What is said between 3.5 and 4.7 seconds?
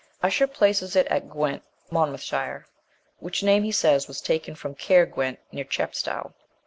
he ways, was taken